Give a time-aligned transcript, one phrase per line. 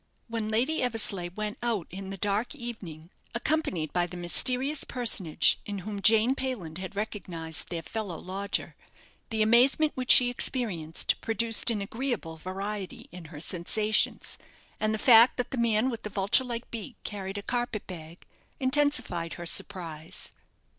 [0.27, 5.77] When Lady Eversleigh went out in the dark evening, accompanied by the mysterious personage in
[5.85, 8.75] whom Jane Payland had recognized their fellow lodger,
[9.29, 14.39] the amazement which she experienced produced an agreeable variety in her sensations,
[14.79, 18.25] and the fact that the man with the vulture like beak carried a carpet bag
[18.59, 20.31] intensified her surprise.